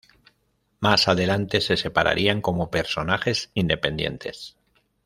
Más 0.79 1.07
adelante 1.07 1.61
se 1.61 1.77
separarían 1.77 2.41
como 2.41 2.71
personajes 2.71 3.51
independientes. 3.53 4.57